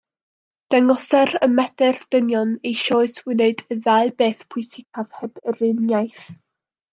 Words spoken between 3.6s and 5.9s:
y ddau beth pwysicaf heb yr un